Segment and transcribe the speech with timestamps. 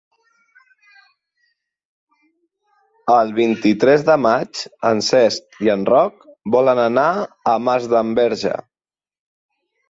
[3.15, 6.25] El vint-i-tres de maig en Cesc i en Roc
[6.57, 7.07] volen anar
[7.53, 8.57] a Masdenverge.